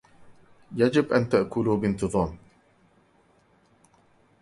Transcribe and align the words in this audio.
يجب 0.75 1.13
أن 1.13 1.29
تأكلوا 1.29 1.77
بانتظام 1.77 2.37